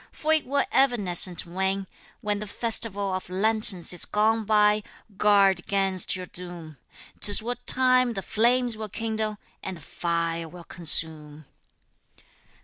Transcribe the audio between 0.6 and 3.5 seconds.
evanescent wane, When the festival of